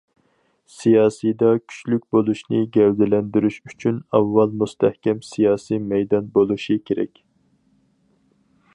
سىياسىيدا 0.75 1.49
كۈچلۈك 1.71 2.07
بولۇشنى 2.15 2.61
گەۋدىلەندۈرۈش 2.79 3.59
ئۈچۈن 3.69 4.01
ئاۋۋال 4.19 4.57
مۇستەھكەم 4.63 5.23
سىياسىي 5.33 5.83
مەيدان 5.93 6.33
بولۇشى 6.39 6.83
كېرەك. 6.89 7.25